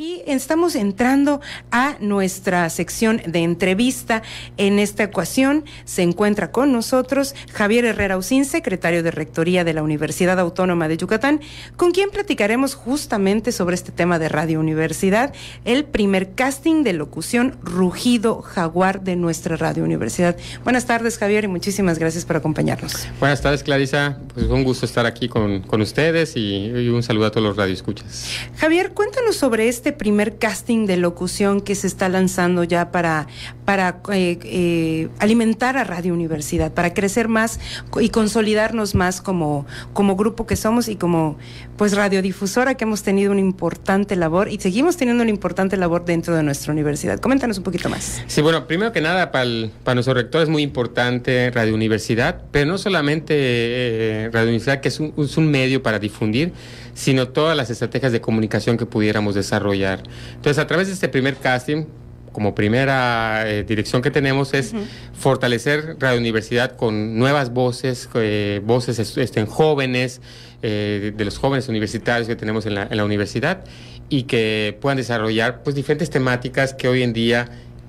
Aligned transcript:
y 0.00 0.22
estamos 0.26 0.76
entrando 0.76 1.42
a 1.70 1.96
nuestra 2.00 2.70
sección 2.70 3.20
de 3.26 3.40
entrevista. 3.40 4.22
En 4.56 4.78
esta 4.78 5.04
ocasión 5.04 5.66
se 5.84 6.00
encuentra 6.00 6.50
con 6.50 6.72
nosotros 6.72 7.34
Javier 7.52 7.84
Herrera 7.84 8.16
Usín, 8.16 8.46
secretario 8.46 9.02
de 9.02 9.10
Rectoría 9.10 9.62
de 9.62 9.74
la 9.74 9.82
Universidad 9.82 10.40
Autónoma 10.40 10.88
de 10.88 10.96
Yucatán, 10.96 11.42
con 11.76 11.90
quien 11.90 12.08
platicaremos 12.08 12.74
justamente 12.74 13.52
sobre 13.52 13.74
este 13.74 13.92
tema 13.92 14.18
de 14.18 14.30
Radio 14.30 14.58
Universidad, 14.58 15.34
el 15.66 15.84
primer 15.84 16.32
casting 16.32 16.82
de 16.82 16.94
locución 16.94 17.58
rugido 17.62 18.40
jaguar 18.40 19.02
de 19.02 19.16
nuestra 19.16 19.56
Radio 19.56 19.84
Universidad. 19.84 20.34
Buenas 20.64 20.86
tardes, 20.86 21.18
Javier, 21.18 21.44
y 21.44 21.48
muchísimas 21.48 21.98
gracias 21.98 22.24
por 22.24 22.36
acompañarnos. 22.36 23.06
Buenas 23.18 23.42
tardes, 23.42 23.62
Clarisa. 23.62 24.18
Pues 24.32 24.46
un 24.46 24.64
gusto 24.64 24.86
estar 24.86 25.04
aquí 25.04 25.28
con, 25.28 25.60
con 25.60 25.82
ustedes 25.82 26.36
y, 26.36 26.68
y 26.68 26.88
un 26.88 27.02
saludo 27.02 27.26
a 27.26 27.30
todos 27.30 27.46
los 27.46 27.56
radioescuchas. 27.58 28.30
Javier, 28.56 28.92
cuéntanos 28.92 29.36
sobre 29.36 29.68
este 29.68 29.89
este 29.90 29.98
primer 29.98 30.38
casting 30.38 30.86
de 30.86 30.96
locución 30.96 31.60
que 31.60 31.74
se 31.74 31.88
está 31.88 32.08
lanzando 32.08 32.62
ya 32.62 32.92
para, 32.92 33.26
para 33.64 34.00
eh, 34.12 34.38
eh, 34.44 35.08
alimentar 35.18 35.76
a 35.76 35.82
Radio 35.82 36.14
Universidad, 36.14 36.72
para 36.72 36.94
crecer 36.94 37.26
más 37.26 37.58
y 38.00 38.10
consolidarnos 38.10 38.94
más 38.94 39.20
como, 39.20 39.66
como 39.92 40.14
grupo 40.14 40.46
que 40.46 40.54
somos 40.54 40.86
y 40.86 40.94
como 40.94 41.38
pues 41.76 41.96
radiodifusora 41.96 42.76
que 42.76 42.84
hemos 42.84 43.02
tenido 43.02 43.32
una 43.32 43.40
importante 43.40 44.14
labor 44.14 44.48
y 44.48 44.60
seguimos 44.60 44.96
teniendo 44.96 45.22
una 45.22 45.30
importante 45.30 45.76
labor 45.76 46.04
dentro 46.04 46.36
de 46.36 46.44
nuestra 46.44 46.72
universidad. 46.72 47.18
Coméntanos 47.18 47.58
un 47.58 47.64
poquito 47.64 47.88
más. 47.88 48.22
Sí, 48.28 48.42
bueno, 48.42 48.68
primero 48.68 48.92
que 48.92 49.00
nada, 49.00 49.32
para, 49.32 49.50
para 49.82 49.94
nuestro 49.96 50.14
rector 50.14 50.42
es 50.42 50.48
muy 50.48 50.62
importante 50.62 51.50
Radio 51.50 51.74
Universidad, 51.74 52.42
pero 52.52 52.66
no 52.66 52.78
solamente 52.78 53.34
eh, 53.36 54.30
Radio 54.32 54.50
Universidad, 54.50 54.80
que 54.80 54.88
es 54.88 55.00
un, 55.00 55.12
es 55.18 55.36
un 55.36 55.50
medio 55.50 55.82
para 55.82 55.98
difundir, 55.98 56.52
sino 56.94 57.28
todas 57.28 57.56
las 57.56 57.70
estrategias 57.70 58.12
de 58.12 58.20
comunicación 58.20 58.76
que 58.76 58.86
pudiéramos 58.86 59.34
desarrollar. 59.34 60.02
Entonces, 60.34 60.58
a 60.58 60.66
través 60.66 60.88
de 60.88 60.94
este 60.94 61.08
primer 61.08 61.36
casting, 61.36 61.86
como 62.32 62.54
primera 62.54 63.48
eh, 63.48 63.64
dirección 63.64 64.02
que 64.02 64.10
tenemos 64.10 64.54
es 64.54 64.72
uh 64.72 64.76
-huh. 64.76 64.84
fortalecer 65.14 65.96
Radio 65.98 66.18
Universidad 66.18 66.76
con 66.76 67.18
nuevas 67.18 67.52
voces, 67.52 68.08
eh, 68.14 68.60
voces 68.64 68.98
estén 69.16 69.46
jóvenes, 69.46 70.20
eh, 70.62 71.12
de 71.16 71.24
los 71.24 71.38
jóvenes 71.38 71.68
universitarios 71.68 72.28
que 72.28 72.36
tenemos 72.36 72.66
en 72.66 72.74
la, 72.74 72.86
en 72.90 72.96
la, 72.96 73.04
universidad 73.04 73.64
y 74.10 74.24
que 74.24 74.76
puedan 74.80 74.98
desarrollar 74.98 75.62
pues 75.62 75.74
diferentes 75.74 76.10
temáticas 76.10 76.74
que 76.74 76.86
hoy 76.86 77.02
en 77.02 77.12
día 77.12 77.48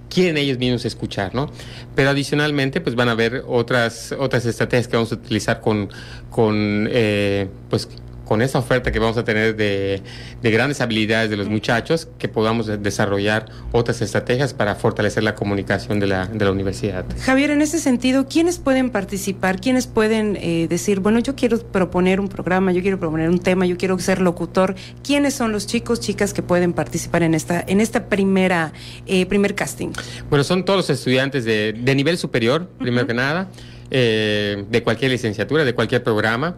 quieren 0.10 0.38
ellos 0.38 0.58
mismos 0.58 0.86
escuchar, 0.86 1.36
¿no? 1.36 1.50
Pero 1.96 2.10
adicionalmente, 2.10 2.82
pues 2.82 2.96
van 2.96 3.10
a 3.10 3.12
haber 3.12 3.44
otras, 3.48 4.14
otras 4.18 4.46
estrategias 4.46 4.88
que 4.88 4.96
vamos 4.96 5.12
a 5.12 5.16
utilizar 5.16 5.62
con, 5.62 5.90
con 6.30 6.90
pues 7.70 7.88
con 8.32 8.42
esa 8.42 8.60
oferta 8.60 8.94
que 8.94 9.00
vamos 9.00 9.18
a 9.18 9.26
tener 9.26 9.58
de, 9.58 10.02
de, 10.42 10.52
grandes 10.52 10.80
habilidades 10.80 11.30
de 11.30 11.36
los 11.36 11.50
muchachos, 11.50 12.08
que 12.18 12.30
podamos 12.30 12.68
desarrollar 12.82 13.48
otras 13.74 14.02
estrategias 14.02 14.54
para 14.54 14.76
fortalecer 14.76 15.22
la 15.22 15.36
comunicación 15.36 16.00
de 16.00 16.08
la, 16.08 16.28
de 16.28 16.46
la 16.46 16.52
universidad. 16.54 17.04
Javier, 17.26 17.52
en 17.52 17.62
ese 17.62 17.78
sentido, 17.78 18.30
¿quiénes 18.30 18.58
pueden 18.58 18.90
participar? 18.90 19.60
¿Quiénes 19.60 19.86
pueden 19.86 20.38
eh, 20.38 20.68
decir, 20.70 21.02
bueno, 21.02 21.20
yo 21.20 21.36
quiero 21.36 21.60
proponer 21.60 22.22
un 22.22 22.30
programa, 22.30 22.72
yo 22.72 22.82
quiero 22.82 22.98
proponer 22.98 23.28
un 23.28 23.40
tema, 23.40 23.66
yo 23.66 23.76
quiero 23.76 24.00
ser 24.00 24.22
locutor? 24.22 24.76
¿Quiénes 25.04 25.34
son 25.34 25.52
los 25.52 25.68
chicos, 25.68 26.00
chicas 26.00 26.34
que 26.34 26.42
pueden 26.42 26.72
participar 26.72 27.24
en 27.24 27.34
esta, 27.34 27.62
en 27.68 27.82
esta 27.82 28.06
primera, 28.06 28.72
eh, 29.08 29.26
primer 29.26 29.56
casting? 29.56 29.90
Bueno, 30.30 30.46
son 30.46 30.64
todos 30.64 30.78
los 30.78 30.90
estudiantes 30.90 31.44
de, 31.44 31.74
de 31.74 31.96
nivel 31.96 32.18
superior, 32.18 32.70
primero 32.80 33.02
uh 33.02 33.04
-huh. 33.04 33.08
que 33.08 33.14
nada, 33.14 33.50
eh, 33.90 34.64
de 34.70 34.84
cualquier 34.84 35.12
licenciatura, 35.12 35.66
de 35.66 35.76
cualquier 35.76 36.02
programa. 36.02 36.56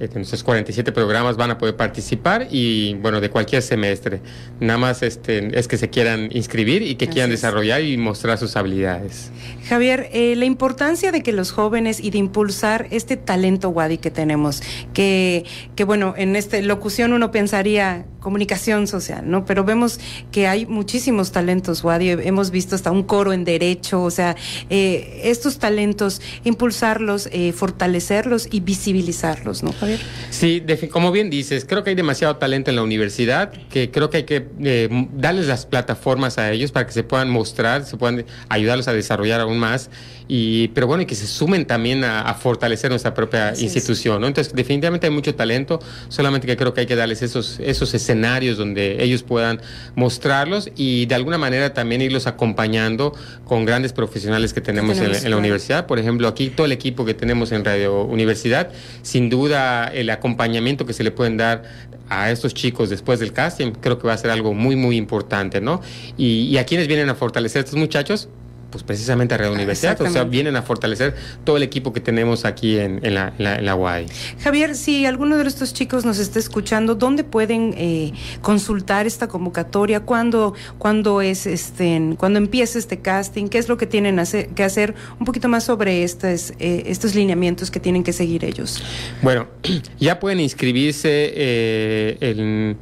Entonces 0.00 0.42
47 0.42 0.90
programas 0.92 1.36
van 1.36 1.52
a 1.52 1.58
poder 1.58 1.76
participar 1.76 2.48
y 2.50 2.94
bueno, 2.94 3.20
de 3.20 3.30
cualquier 3.30 3.62
semestre. 3.62 4.20
Nada 4.60 4.78
más 4.78 5.02
este, 5.02 5.58
es 5.58 5.68
que 5.68 5.76
se 5.76 5.90
quieran 5.90 6.28
inscribir 6.32 6.82
y 6.82 6.96
que 6.96 7.04
Así 7.04 7.12
quieran 7.14 7.30
es. 7.30 7.40
desarrollar 7.40 7.82
y 7.82 7.96
mostrar 7.96 8.38
sus 8.38 8.56
habilidades. 8.56 9.30
Javier, 9.68 10.08
eh, 10.12 10.34
la 10.36 10.44
importancia 10.44 11.12
de 11.12 11.22
que 11.22 11.32
los 11.32 11.52
jóvenes 11.52 12.00
y 12.00 12.10
de 12.10 12.18
impulsar 12.18 12.88
este 12.90 13.16
talento 13.16 13.68
Wadi 13.70 13.98
que 13.98 14.10
tenemos, 14.10 14.62
que, 14.92 15.44
que 15.76 15.84
bueno, 15.84 16.14
en 16.16 16.36
esta 16.36 16.60
locución 16.60 17.12
uno 17.12 17.30
pensaría 17.30 18.04
comunicación 18.20 18.86
social, 18.86 19.30
¿no? 19.30 19.44
Pero 19.44 19.64
vemos 19.64 20.00
que 20.32 20.48
hay 20.48 20.64
muchísimos 20.64 21.30
talentos 21.30 21.84
Wadi, 21.84 22.08
hemos 22.08 22.50
visto 22.50 22.74
hasta 22.74 22.90
un 22.90 23.02
coro 23.02 23.32
en 23.32 23.44
derecho, 23.44 24.02
o 24.02 24.10
sea, 24.10 24.34
eh, 24.70 25.20
estos 25.24 25.58
talentos, 25.58 26.22
impulsarlos, 26.42 27.28
eh, 27.32 27.52
fortalecerlos 27.52 28.48
y 28.50 28.60
visibilizarlos, 28.60 29.62
¿no? 29.62 29.72
Javier? 29.84 30.00
Sí, 30.30 30.62
como 30.90 31.12
bien 31.12 31.30
dices, 31.30 31.64
creo 31.64 31.84
que 31.84 31.90
hay 31.90 31.96
demasiado 31.96 32.36
talento 32.36 32.70
en 32.70 32.76
la 32.76 32.82
universidad, 32.82 33.52
que 33.70 33.90
creo 33.90 34.10
que 34.10 34.18
hay 34.18 34.22
que 34.24 34.46
eh, 34.62 34.88
darles 35.12 35.46
las 35.46 35.66
plataformas 35.66 36.38
a 36.38 36.50
ellos 36.50 36.72
para 36.72 36.86
que 36.86 36.92
se 36.92 37.04
puedan 37.04 37.30
mostrar, 37.30 37.84
se 37.84 37.96
puedan 37.96 38.24
ayudarlos 38.48 38.88
a 38.88 38.92
desarrollar 38.92 39.40
aún 39.40 39.58
más, 39.58 39.90
y, 40.26 40.68
pero 40.68 40.86
bueno, 40.86 41.02
y 41.02 41.06
que 41.06 41.14
se 41.14 41.26
sumen 41.26 41.66
también 41.66 42.02
a, 42.02 42.22
a 42.22 42.34
fortalecer 42.34 42.90
nuestra 42.90 43.12
propia 43.14 43.48
Así 43.48 43.64
institución. 43.64 44.24
Entonces, 44.24 44.54
definitivamente 44.54 45.06
hay 45.06 45.12
mucho 45.12 45.34
talento, 45.34 45.80
solamente 46.08 46.46
que 46.46 46.56
creo 46.56 46.72
que 46.72 46.80
hay 46.80 46.86
que 46.86 46.96
darles 46.96 47.22
esos, 47.22 47.60
esos 47.60 47.92
escenarios 47.94 48.56
donde 48.56 49.02
ellos 49.04 49.22
puedan 49.22 49.60
mostrarlos 49.94 50.70
y 50.76 51.06
de 51.06 51.14
alguna 51.14 51.38
manera 51.38 51.74
también 51.74 52.00
irlos 52.00 52.26
acompañando 52.26 53.14
con 53.44 53.64
grandes 53.64 53.92
profesionales 53.92 54.54
que 54.54 54.60
tenemos, 54.60 54.96
tenemos 54.96 55.18
en, 55.18 55.24
en, 55.26 55.30
la 55.30 55.36
universidad. 55.36 55.86
Por 55.86 55.98
ejemplo, 55.98 56.26
aquí 56.26 56.50
todo 56.50 56.66
el 56.66 56.72
equipo 56.72 57.04
que 57.04 57.14
tenemos 57.14 57.52
en 57.52 57.64
Radio 57.64 58.02
Universidad, 58.04 58.70
sin 59.02 59.28
duda 59.28 59.73
el 59.82 60.10
acompañamiento 60.10 60.86
que 60.86 60.92
se 60.92 61.02
le 61.02 61.10
pueden 61.10 61.36
dar 61.36 61.64
a 62.08 62.30
estos 62.30 62.54
chicos 62.54 62.90
después 62.90 63.18
del 63.20 63.32
casting, 63.32 63.72
creo 63.72 63.98
que 63.98 64.06
va 64.06 64.12
a 64.12 64.18
ser 64.18 64.30
algo 64.30 64.54
muy, 64.54 64.76
muy 64.76 64.96
importante, 64.96 65.60
¿no? 65.60 65.80
Y, 66.16 66.42
y 66.48 66.58
a 66.58 66.64
quienes 66.64 66.86
vienen 66.86 67.08
a 67.08 67.14
fortalecer 67.14 67.64
estos 67.64 67.78
muchachos, 67.78 68.28
pues 68.74 68.82
precisamente 68.82 69.36
a 69.36 69.38
Red 69.38 69.52
Universidad, 69.52 70.00
o 70.00 70.10
sea, 70.10 70.24
vienen 70.24 70.56
a 70.56 70.62
fortalecer 70.62 71.14
todo 71.44 71.58
el 71.58 71.62
equipo 71.62 71.92
que 71.92 72.00
tenemos 72.00 72.44
aquí 72.44 72.76
en, 72.76 72.98
en, 73.06 73.14
la, 73.14 73.32
en, 73.38 73.44
la, 73.44 73.54
en 73.54 73.66
la 73.66 73.76
UAI. 73.76 74.06
Javier, 74.42 74.74
si 74.74 75.06
alguno 75.06 75.38
de 75.38 75.46
estos 75.46 75.72
chicos 75.72 76.04
nos 76.04 76.18
está 76.18 76.40
escuchando, 76.40 76.96
¿dónde 76.96 77.22
pueden 77.22 77.72
eh, 77.78 78.12
consultar 78.42 79.06
esta 79.06 79.28
convocatoria? 79.28 80.00
¿Cuándo, 80.00 80.54
cuándo 80.78 81.20
es 81.20 81.46
este, 81.46 82.16
cuando 82.18 82.40
empieza 82.40 82.80
este 82.80 82.98
casting? 82.98 83.46
¿Qué 83.46 83.58
es 83.58 83.68
lo 83.68 83.76
que 83.76 83.86
tienen 83.86 84.20
que 84.56 84.64
hacer? 84.64 84.96
Un 85.20 85.24
poquito 85.24 85.48
más 85.48 85.62
sobre 85.62 86.02
estos, 86.02 86.50
eh, 86.58 86.82
estos 86.86 87.14
lineamientos 87.14 87.70
que 87.70 87.78
tienen 87.78 88.02
que 88.02 88.12
seguir 88.12 88.44
ellos. 88.44 88.82
Bueno, 89.22 89.46
ya 90.00 90.18
pueden 90.18 90.40
inscribirse 90.40 91.32
eh, 91.36 92.18
en 92.20 92.76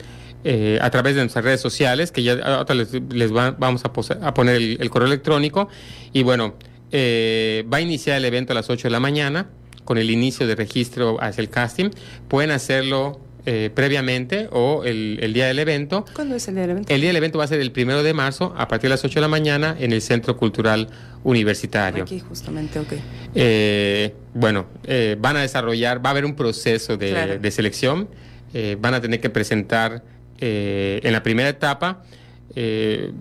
eh, 0.44 0.78
a 0.80 0.90
través 0.90 1.14
de 1.14 1.22
nuestras 1.22 1.44
redes 1.44 1.60
sociales, 1.60 2.12
que 2.12 2.22
ya 2.22 2.34
ahora 2.34 2.74
les, 2.74 2.92
les 3.10 3.34
va, 3.34 3.52
vamos 3.52 3.82
a, 3.84 3.88
a, 4.26 4.34
poner 4.34 4.56
el, 4.56 4.78
el, 4.80 4.90
correo 4.90 5.06
electrónico. 5.08 5.68
Y 6.12 6.22
bueno, 6.22 6.54
eh, 6.90 7.64
va 7.72 7.78
a 7.78 7.80
iniciar 7.80 8.18
el 8.18 8.24
evento 8.24 8.52
a 8.52 8.54
las 8.54 8.68
8 8.68 8.88
de 8.88 8.90
la 8.90 9.00
mañana 9.00 9.48
con 9.84 9.98
el 9.98 10.10
inicio 10.10 10.46
de 10.46 10.54
registro 10.54 11.16
hacia 11.20 11.42
el 11.42 11.48
casting. 11.48 11.90
Pueden 12.28 12.50
hacerlo 12.50 13.20
eh, 13.44 13.70
previamente 13.74 14.48
o 14.52 14.84
el, 14.84 15.18
el, 15.20 15.32
día 15.32 15.46
del 15.46 15.58
evento. 15.58 16.04
¿Cuándo 16.14 16.36
es 16.36 16.46
el 16.46 16.54
día 16.54 16.62
del 16.62 16.70
evento? 16.70 16.94
El 16.94 17.00
día 17.00 17.08
del 17.08 17.16
evento 17.16 17.38
va 17.38 17.44
a 17.44 17.48
ser 17.48 17.60
el 17.60 17.72
primero 17.72 18.02
de 18.02 18.14
marzo 18.14 18.54
a 18.56 18.68
partir 18.68 18.88
de 18.88 18.90
las 18.90 19.04
8 19.04 19.14
de 19.14 19.20
la 19.20 19.28
mañana 19.28 19.76
en 19.78 19.92
el 19.92 20.00
Centro 20.00 20.36
Cultural 20.36 20.88
Universitario. 21.24 22.04
Aquí 22.04 22.20
justamente, 22.20 22.78
ok. 22.78 22.92
Eh, 23.34 24.14
bueno, 24.34 24.66
eh, 24.84 25.16
van 25.18 25.36
a 25.36 25.40
desarrollar, 25.40 26.04
va 26.04 26.10
a 26.10 26.12
haber 26.12 26.24
un 26.24 26.34
proceso 26.34 26.96
de, 26.96 27.10
claro. 27.10 27.38
de 27.38 27.50
selección, 27.50 28.08
eh, 28.54 28.76
van 28.80 28.94
a 28.94 29.00
tener 29.00 29.20
que 29.20 29.30
presentar 29.30 30.04
eh, 30.44 30.98
en 31.04 31.12
la 31.12 31.22
primera 31.22 31.48
etapa, 31.48 32.02
eh, 32.56 33.12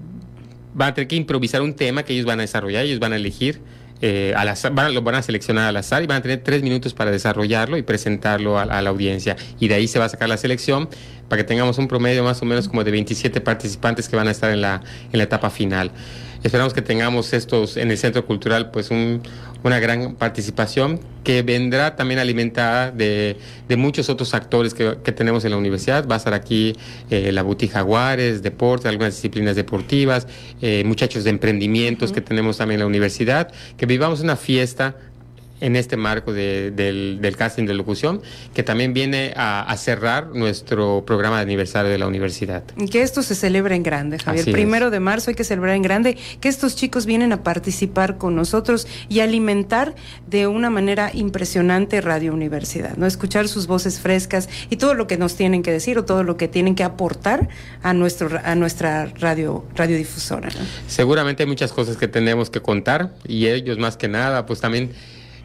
van 0.74 0.90
a 0.90 0.94
tener 0.96 1.08
que 1.08 1.16
improvisar 1.16 1.62
un 1.62 1.76
tema 1.76 2.02
que 2.02 2.14
ellos 2.14 2.26
van 2.26 2.40
a 2.40 2.42
desarrollar, 2.42 2.84
ellos 2.84 2.98
van 3.00 3.14
a 3.14 3.18
elegir, 3.18 3.62
eh, 4.02 4.34
al 4.36 4.50
azar, 4.50 4.74
van, 4.74 4.92
lo 4.96 5.04
van 5.04 5.14
a 5.14 5.22
seleccionar 5.22 5.68
al 5.68 5.78
azar 5.78 6.02
y 6.02 6.08
van 6.08 6.18
a 6.18 6.22
tener 6.24 6.40
tres 6.40 6.64
minutos 6.64 6.96
para 6.96 7.12
desarrollarlo 7.12 7.78
y 7.78 7.84
presentarlo 7.84 8.58
a, 8.58 8.64
a, 8.64 8.82
la 8.82 8.90
audiencia. 8.90 9.36
Y 9.60 9.68
de 9.68 9.76
ahí 9.76 9.88
se 9.88 10.00
va 10.00 10.06
a 10.06 10.10
sacar 10.10 10.30
la 10.30 10.38
selección 10.38 10.90
para 11.30 11.44
que 11.44 11.48
tengamos 11.48 11.78
un 11.78 11.88
promedio 11.88 12.24
más 12.24 12.42
o 12.42 12.46
menos 12.46 12.68
como 12.68 12.84
de 12.84 12.90
27 12.90 13.40
participantes 13.42 14.10
que 14.10 14.16
van 14.16 14.28
a 14.28 14.32
estar 14.32 14.50
en 14.50 14.62
la, 14.62 14.82
en 15.14 15.18
la 15.20 15.24
etapa 15.24 15.52
final. 15.52 15.92
Esperamos 16.44 16.74
que 16.74 16.82
tengamos 16.82 17.34
estos 17.34 17.78
en 17.78 17.92
el 17.92 17.98
Centro 17.98 18.26
Cultural, 18.26 18.72
pues 18.72 18.90
un, 18.90 19.22
una 19.64 19.80
gran 19.80 20.16
participación 20.16 21.00
que 21.24 21.44
vendrá 21.44 21.96
también 21.96 22.20
alimentada 22.20 22.90
de, 22.90 23.38
de 23.68 23.78
muchos 23.78 24.10
otros 24.10 24.34
actores 24.34 24.74
que, 24.74 24.98
que, 25.04 25.12
tenemos 25.12 25.46
en 25.46 25.52
la 25.52 25.58
universidad. 25.58 26.08
Va 26.08 26.16
a 26.16 26.18
estar 26.18 26.34
aquí 26.34 26.76
eh, 27.12 27.32
la 27.32 27.44
Buti 27.44 27.68
Jaguares, 27.68 28.42
deporte, 28.42 28.88
algunas 28.88 29.16
disciplinas 29.16 29.56
deportivas, 29.56 30.28
eh, 30.62 30.84
muchachos 30.84 31.24
de 31.24 31.30
emprendimientos 31.30 32.10
uh 32.10 32.12
-huh. 32.12 32.16
que 32.16 32.22
tenemos 32.22 32.58
también 32.58 32.80
en 32.80 32.86
la 32.86 32.88
universidad, 32.88 33.52
que 33.78 33.86
vivamos 33.86 34.22
una 34.22 34.36
fiesta 34.36 34.96
en 35.62 35.76
este 35.76 35.96
marco 35.96 36.34
del, 36.34 37.36
casting 37.38 37.66
de 37.66 37.74
locución, 37.74 38.22
que 38.54 38.64
también 38.64 38.94
viene 38.94 39.34
a, 39.36 39.74
cerrar 39.78 40.28
nuestro 40.36 41.04
programa 41.06 41.38
de 41.38 41.44
aniversario 41.44 41.90
de 41.90 41.98
la 41.98 42.08
universidad. 42.08 42.64
Que 42.92 43.02
esto 43.02 43.24
se 43.24 43.36
celebra 43.36 43.76
en 43.76 43.84
grande, 43.84 44.20
Javier. 44.20 44.52
Primero 44.52 44.92
de 44.92 45.00
marzo 45.00 45.32
hay 45.32 45.36
que 45.36 45.44
celebrar 45.44 45.76
en 45.76 45.82
grande, 45.82 46.18
que 46.40 46.50
estos 46.50 46.76
chicos 46.76 47.06
vienen 47.06 47.32
a 47.32 47.44
participar 47.44 48.18
con 48.18 48.36
nosotros 48.36 48.88
y 49.08 49.22
alimentar 49.22 49.96
de 50.28 50.48
una 50.48 50.70
manera 50.70 51.12
impresionante 51.14 52.02
Radio 52.02 52.34
Universidad, 52.34 52.98
¿no? 52.98 53.06
Escuchar 53.06 53.48
sus 53.48 53.68
voces 53.68 54.00
frescas 54.00 54.50
y 54.70 54.78
todo 54.78 54.94
lo 54.94 55.08
que 55.08 55.18
nos 55.18 55.36
tienen 55.36 55.64
que 55.64 55.72
decir 55.72 55.98
o 55.98 56.06
todo 56.06 56.24
lo 56.24 56.38
que 56.38 56.48
tienen 56.48 56.76
que 56.76 56.84
aportar 56.84 57.50
a 57.82 57.94
nuestro 57.94 58.40
a 58.44 58.56
nuestra 58.56 59.06
radio 59.20 59.66
radiodifusora. 59.76 60.50
Seguramente 60.88 61.44
hay 61.44 61.50
muchas 61.50 61.72
cosas 61.72 61.98
que 61.98 62.08
tenemos 62.08 62.50
que 62.50 62.62
contar 62.62 63.12
y 63.28 63.48
ellos 63.48 63.78
más 63.78 63.98
que 63.98 64.08
nada, 64.08 64.46
pues 64.46 64.60
también 64.60 64.92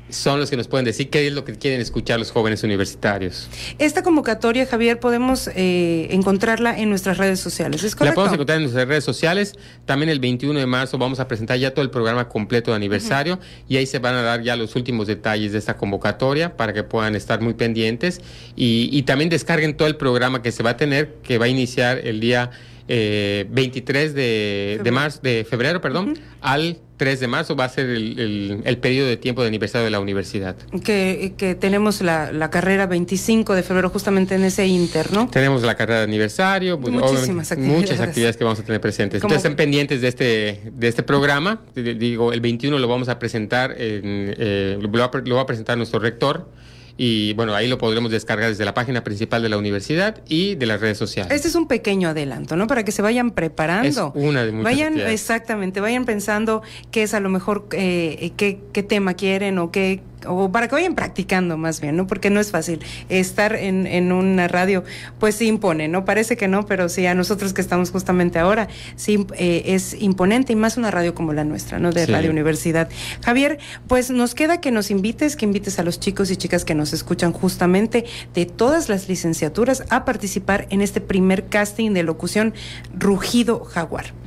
son 0.08 0.38
los 0.38 0.50
que 0.50 0.56
nos 0.56 0.68
pueden 0.68 0.84
decir 0.84 1.10
qué 1.10 1.26
es 1.26 1.32
lo 1.32 1.44
que 1.44 1.54
quieren 1.54 1.80
escuchar 1.80 2.18
los 2.18 2.30
jóvenes 2.30 2.62
universitarios. 2.62 3.48
Esta 3.78 4.02
convocatoria, 4.02 4.66
Javier, 4.66 5.00
podemos 5.00 5.48
eh, 5.54 6.08
encontrarla 6.10 6.78
en 6.78 6.88
nuestras 6.90 7.18
redes 7.18 7.40
sociales, 7.40 7.82
¿es 7.82 7.98
La 8.00 8.14
podemos 8.14 8.34
encontrar 8.34 8.56
en 8.58 8.64
nuestras 8.64 8.86
redes 8.86 9.04
sociales. 9.04 9.54
También 9.84 10.08
el 10.08 10.20
21 10.20 10.58
de 10.58 10.66
marzo 10.66 10.98
vamos 10.98 11.20
a 11.20 11.28
presentar 11.28 11.58
ya 11.58 11.72
todo 11.72 11.82
el 11.82 11.90
programa 11.90 12.28
completo 12.28 12.70
de 12.70 12.76
aniversario 12.76 13.38
y 13.68 13.76
ahí 13.76 13.86
se 13.86 13.98
van 13.98 14.14
a 14.14 14.22
dar 14.22 14.42
ya 14.42 14.56
los 14.56 14.76
últimos 14.76 15.06
detalles 15.06 15.52
de 15.52 15.58
esta 15.58 15.76
convocatoria 15.76 16.56
para 16.56 16.72
que 16.72 16.82
puedan 16.82 17.14
estar 17.16 17.40
muy 17.40 17.54
pendientes 17.54 18.20
y, 18.54 19.02
también 19.06 19.30
descarguen 19.30 19.76
todo 19.76 19.86
el 19.86 19.96
programa 19.96 20.42
que 20.42 20.50
se 20.50 20.64
va 20.64 20.70
a 20.70 20.76
tener, 20.76 21.14
que 21.22 21.38
va 21.38 21.44
a 21.44 21.48
iniciar 21.48 21.98
el 21.98 22.18
día 22.18 22.50
23 22.88 24.14
eh, 24.16 24.80
de, 24.82 24.90
marzo, 24.90 25.20
de 25.22 25.46
febrero, 25.48 25.80
perdón, 25.80 26.18
al 26.40 26.80
3 26.96 27.20
de 27.20 27.26
marzo 27.26 27.56
va 27.56 27.64
a 27.64 27.68
ser 27.68 27.88
el, 27.90 28.78
periodo 28.80 29.08
de 29.08 29.16
tiempo 29.16 29.42
de 29.42 29.48
aniversario 29.48 29.84
de 29.84 29.90
la 29.90 30.00
universidad. 30.00 30.56
Que, 30.84 31.34
que 31.36 31.54
tenemos 31.54 32.00
la, 32.00 32.50
carrera 32.50 32.86
25 32.86 33.54
de 33.54 33.62
febrero 33.62 33.90
justamente 33.90 34.34
en 34.34 34.44
ese 34.44 34.66
inter, 34.66 35.12
¿no? 35.12 35.28
Tenemos 35.28 35.62
la 35.62 35.74
carrera 35.74 35.98
de 36.00 36.04
aniversario, 36.04 36.80
pues, 36.80 36.92
Muchísimas 36.92 37.52
actividades. 37.52 37.80
muchas 37.80 38.00
actividades 38.00 38.36
que 38.36 38.44
vamos 38.44 38.60
a 38.60 38.62
tener 38.62 38.80
presentes. 38.80 39.18
Entonces 39.18 39.38
estén 39.38 39.56
pendientes 39.56 40.00
de 40.00 40.08
este, 40.08 40.60
de 40.72 40.88
este 40.88 41.02
programa. 41.02 41.60
Digo, 41.74 42.32
el 42.32 42.40
21 42.40 42.78
lo 42.78 42.88
vamos 42.88 43.08
a 43.08 43.18
presentar, 43.18 43.72
en, 43.72 44.34
eh, 44.38 44.78
lo 44.80 45.36
va 45.36 45.42
a 45.42 45.46
presentar 45.46 45.76
nuestro 45.76 45.98
rector 46.00 46.48
y 46.96 47.34
bueno, 47.34 47.54
ahí 47.54 47.68
lo 47.68 47.78
podremos 47.78 48.10
descargar 48.10 48.48
desde 48.48 48.64
la 48.64 48.74
página 48.74 49.04
principal 49.04 49.42
de 49.42 49.48
la 49.48 49.58
universidad 49.58 50.22
y 50.28 50.54
de 50.54 50.66
las 50.66 50.80
redes 50.80 50.96
sociales. 50.96 51.32
Este 51.32 51.48
es 51.48 51.54
un 51.54 51.68
pequeño 51.68 52.08
adelanto, 52.08 52.56
¿no? 52.56 52.66
Para 52.66 52.84
que 52.84 52.92
se 52.92 53.02
vayan 53.02 53.32
preparando. 53.32 54.12
Es 54.14 54.22
una 54.22 54.44
de 54.44 54.52
muchas 54.52 54.64
Vayan, 54.64 55.00
exactamente, 55.00 55.80
vayan 55.80 56.04
pensando 56.04 56.62
qué 56.90 57.02
es 57.02 57.14
a 57.14 57.20
lo 57.20 57.28
mejor, 57.28 57.66
eh, 57.72 58.32
qué, 58.36 58.58
qué 58.72 58.82
tema 58.82 59.14
quieren 59.14 59.58
o 59.58 59.70
qué 59.70 60.00
o 60.26 60.50
para 60.50 60.68
que 60.68 60.74
vayan 60.74 60.94
practicando 60.94 61.56
más 61.56 61.80
bien, 61.80 61.96
¿no? 61.96 62.06
Porque 62.06 62.30
no 62.30 62.40
es 62.40 62.50
fácil 62.50 62.80
estar 63.08 63.54
en, 63.54 63.86
en 63.86 64.12
una 64.12 64.48
radio, 64.48 64.84
pues 65.18 65.36
sí 65.36 65.46
impone, 65.46 65.88
¿no? 65.88 66.04
Parece 66.04 66.36
que 66.36 66.48
no, 66.48 66.66
pero 66.66 66.88
sí 66.88 67.06
a 67.06 67.14
nosotros 67.14 67.52
que 67.52 67.60
estamos 67.60 67.90
justamente 67.90 68.38
ahora, 68.38 68.68
sí 68.96 69.26
eh, 69.36 69.62
es 69.66 70.00
imponente 70.00 70.52
y 70.52 70.56
más 70.56 70.76
una 70.76 70.90
radio 70.90 71.14
como 71.14 71.32
la 71.32 71.44
nuestra, 71.44 71.78
¿no? 71.78 71.92
De 71.92 72.06
Radio 72.06 72.30
Universidad. 72.30 72.88
Javier, 73.24 73.58
pues 73.88 74.10
nos 74.10 74.34
queda 74.34 74.60
que 74.60 74.70
nos 74.70 74.90
invites, 74.90 75.36
que 75.36 75.44
invites 75.44 75.78
a 75.78 75.82
los 75.82 76.00
chicos 76.00 76.30
y 76.30 76.36
chicas 76.36 76.64
que 76.64 76.74
nos 76.74 76.92
escuchan 76.92 77.32
justamente 77.32 78.04
de 78.34 78.46
todas 78.46 78.88
las 78.88 79.08
licenciaturas 79.08 79.84
a 79.90 80.04
participar 80.04 80.66
en 80.70 80.80
este 80.80 81.00
primer 81.00 81.46
casting 81.46 81.92
de 81.92 82.02
locución 82.02 82.54
Rugido 82.94 83.64
Jaguar. 83.64 84.25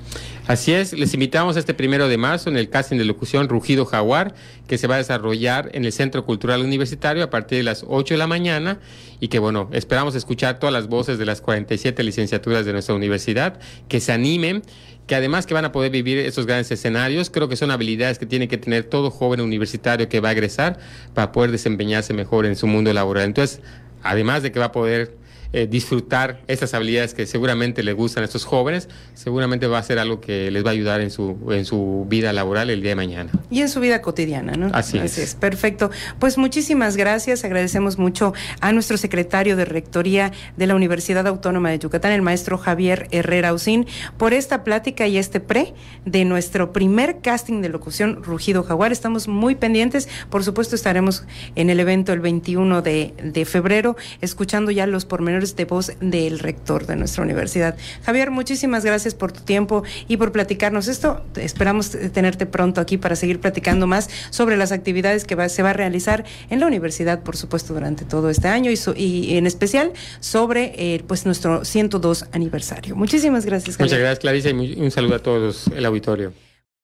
Así 0.50 0.74
es, 0.74 0.94
les 0.94 1.14
invitamos 1.14 1.58
este 1.58 1.76
primero 1.76 2.08
de 2.08 2.18
marzo 2.18 2.50
en 2.50 2.58
el 2.58 2.70
casting 2.70 2.98
de 2.98 3.06
locución 3.06 3.48
Rugido 3.48 3.86
Jaguar, 3.86 4.34
que 4.68 4.80
se 4.80 4.88
va 4.88 4.96
a 4.96 4.98
desarrollar 4.98 5.70
en 5.74 5.86
el 5.86 5.92
Centro 5.92 6.26
Cultural 6.26 6.62
Universitario 6.62 7.24
a 7.24 7.30
partir 7.30 7.60
de 7.60 7.64
las 7.64 7.86
8 7.88 8.16
de 8.16 8.18
la 8.18 8.26
mañana 8.26 8.80
y 9.20 9.28
que 9.28 9.38
bueno, 9.38 9.70
esperamos 9.74 10.16
escuchar 10.16 10.58
todas 10.58 10.74
las 10.74 10.88
voces 10.88 11.20
de 11.20 11.26
las 11.28 11.42
47 11.42 12.02
licenciaturas 12.04 12.66
de 12.66 12.74
nuestra 12.74 12.96
universidad, 12.96 13.60
que 13.88 14.00
se 14.00 14.12
animen, 14.12 14.64
que 15.06 15.14
además 15.14 15.46
que 15.46 15.54
van 15.54 15.66
a 15.66 15.72
poder 15.72 15.92
vivir 15.92 16.18
esos 16.18 16.48
grandes 16.48 16.72
escenarios, 16.72 17.30
creo 17.30 17.48
que 17.48 17.56
son 17.56 17.70
habilidades 17.70 18.18
que 18.18 18.26
tiene 18.26 18.48
que 18.48 18.58
tener 18.58 18.86
todo 18.86 19.12
joven 19.12 19.42
universitario 19.42 20.10
que 20.10 20.20
va 20.20 20.30
a 20.30 20.32
egresar 20.32 20.80
para 21.14 21.32
poder 21.32 21.52
desempeñarse 21.52 22.14
mejor 22.14 22.48
en 22.48 22.56
su 22.56 22.66
mundo 22.66 22.92
laboral. 22.92 23.26
Entonces, 23.26 23.62
además 24.02 24.42
de 24.42 24.52
que 24.52 24.58
va 24.58 24.66
a 24.66 24.72
poder 24.72 25.16
eh, 25.52 25.68
disfrutar 25.68 26.42
estas 26.48 26.74
habilidades 26.74 27.14
que 27.14 27.26
seguramente 27.26 27.82
les 27.84 27.96
gustan 27.96 28.24
a 28.24 28.26
estos 28.26 28.46
jóvenes, 28.46 28.88
seguramente 29.14 29.68
va 29.68 29.80
a 29.80 29.84
ser 29.84 30.00
algo 30.00 30.22
que 30.22 30.52
les 30.52 30.64
va 30.64 30.70
a 30.70 30.74
ayudar 30.74 31.02
en 31.02 31.10
su, 31.12 31.38
en 31.52 31.66
su 31.66 32.06
vida 32.08 32.34
laboral 32.34 32.70
el 32.70 32.82
día 32.82 32.92
de 32.92 32.96
mañana. 32.96 33.32
Y 33.50 33.62
en 33.62 33.70
su 33.70 33.80
vida 33.80 34.02
cotidiana, 34.02 34.54
¿no? 34.54 34.70
Así, 34.74 34.98
es. 34.98 35.36
Perfecto. 35.36 35.90
Pues 36.20 36.38
muchísimas 36.38 36.98
gracias. 36.98 37.44
Agradecemos 37.44 37.98
mucho 37.98 38.34
a 38.62 38.72
nuestro 38.72 38.98
secretario 38.98 39.56
de 39.56 39.66
Rectoría 39.66 40.32
de 40.56 40.68
la 40.68 40.76
Universidad 40.76 41.26
Autónoma 41.28 41.72
de 41.72 41.80
Yucatán, 41.80 42.12
el 42.12 42.22
maestro 42.22 42.58
Javier 42.58 43.08
Herrera 43.12 43.54
Usín, 43.54 43.88
por 44.18 44.34
esta 44.34 44.64
plática 44.64 45.08
y 45.08 45.18
este 45.18 45.40
pre 45.40 45.74
de 46.06 46.26
nuestro 46.26 46.74
primer 46.74 47.22
casting 47.22 47.62
de 47.62 47.70
locución 47.70 48.24
Rugido 48.24 48.64
Jaguar. 48.64 48.92
Estamos 48.92 49.28
muy 49.28 49.56
pendientes. 49.56 50.08
Por 50.30 50.44
supuesto, 50.44 50.76
estaremos 50.76 51.24
en 51.56 51.70
el 51.70 51.80
evento 51.80 52.14
el 52.14 52.20
21 52.20 52.82
de, 52.82 53.14
de 53.24 53.46
febrero, 53.46 53.96
escuchando 54.22 54.72
ya 54.72 54.86
los 54.86 55.06
pormenores 55.06 55.56
de 55.56 55.66
voz 55.66 55.94
del 56.00 56.40
rector 56.40 56.86
de 56.86 56.96
nuestra 56.96 57.24
universidad. 57.24 57.76
Javier, 58.04 58.32
muchísimas 58.32 58.86
gracias 58.86 59.16
por 59.16 59.32
tu 59.32 59.42
tiempo 59.42 59.84
y 60.08 60.18
por 60.18 60.32
platicarnos 60.32 60.88
esto. 60.88 61.24
Esperamos 61.36 61.92
tenerte 62.14 62.46
pronto 62.46 62.82
aquí 62.82 62.98
para 62.98 63.16
seguir 63.16 63.39
platicando 63.40 63.88
más 63.88 64.10
sobre 64.30 64.58
las 64.58 64.72
actividades 64.72 65.26
que 65.26 65.50
se 65.50 65.64
va 65.64 65.72
a 65.72 65.74
realizar 65.74 66.26
en 66.50 66.60
la 66.60 66.68
universidad, 66.68 67.24
por 67.24 67.36
supuesto, 67.38 67.74
durante 67.74 68.06
todo 68.06 68.30
este 68.30 68.48
año 68.48 68.72
y, 68.96 69.38
en 69.38 69.48
especial 69.48 69.92
sobre 70.20 70.74
eh, 70.78 71.04
pues 71.08 71.26
nuestro 71.26 71.66
102 71.66 72.26
aniversario. 72.32 72.96
Muchísimas 72.96 73.46
gracias. 73.46 73.80
Muchas 73.80 74.00
gracias, 74.00 74.20
Clarisa, 74.20 74.50
y 74.50 74.82
un 74.82 74.92
saludo 74.92 75.16
a 75.16 75.20
todos 75.20 75.68
el 75.76 75.86
auditorio. 75.86 76.34